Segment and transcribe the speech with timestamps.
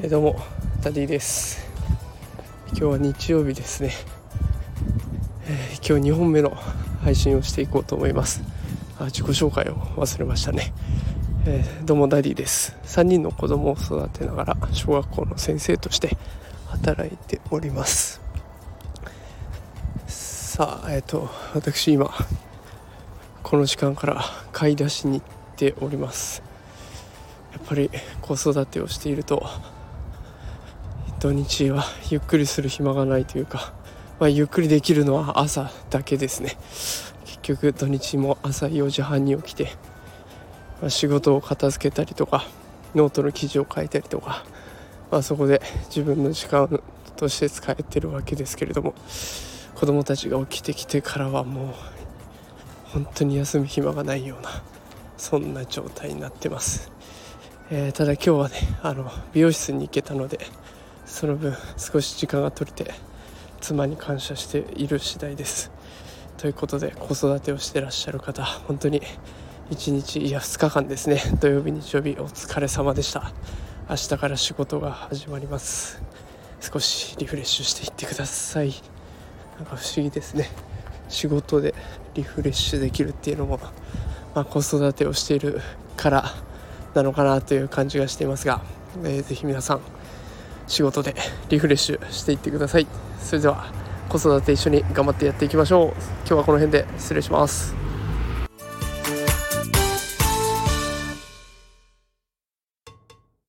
[0.00, 0.40] えどうも
[0.80, 1.66] ダディです。
[2.68, 3.92] 今日は日曜日ですね、
[5.46, 6.50] えー、今日2本目の
[7.02, 8.42] 配信をしていこうと思います。
[9.00, 10.72] あ自己紹介を忘れましたね、
[11.46, 12.76] えー、どうもダディです。
[12.84, 16.16] 3人の子供を育てながら小学校の先生として
[16.66, 18.20] 働いております。
[20.06, 22.08] さあえっ、ー、と私今
[23.48, 24.22] この時間から
[24.52, 26.42] 買い出しに行っております。
[27.50, 29.42] やっぱり子育てをしていると
[31.18, 33.72] 土日はゆっくりする暇がないというか、
[34.20, 36.58] まあ、ゆっくりできるのは朝だけですね。
[37.24, 39.72] 結局土日も朝4時半に起きて、
[40.82, 42.44] まあ、仕事を片付けたりとか
[42.94, 44.44] ノートの記事を書いたりとか、
[45.10, 46.82] まあ、そこで自分の時間
[47.16, 48.92] として使えてるわけですけれども
[49.74, 51.97] 子供たちが起きてきてからはもう
[52.92, 54.50] 本当に休む暇がないような
[55.16, 56.90] そんな状態になってます、
[57.70, 60.40] えー、ただ今日はねあの美容室に行けたので
[61.04, 62.92] その分少し時間が取れて
[63.60, 65.72] 妻に感謝している次第です。
[66.36, 69.02] ということで子育てをしてらっしゃる方本当に
[69.70, 71.20] 1日いや2日間ですね。
[71.40, 73.32] 土曜日日曜日お疲れ様でした。
[73.90, 76.00] 明日から仕事が始まります。
[76.60, 78.72] 少しリフレッシュしていってください。
[79.56, 80.48] なんか不思議ですね。
[81.08, 81.74] 仕事で
[82.14, 83.58] リフレッシュできるっていうのも、
[84.34, 85.60] まあ、子育てをしている
[85.96, 86.24] から
[86.94, 88.60] なのかなという感じがしていますが、
[89.04, 89.80] えー、ぜひ皆さん
[90.66, 91.14] 仕事で
[91.48, 92.86] リフレッシュしていってください。
[93.20, 93.72] それでは
[94.08, 95.88] 子育て一緒に頑張ってやっていきましょう。
[95.88, 97.87] 今日はこの辺で失礼します。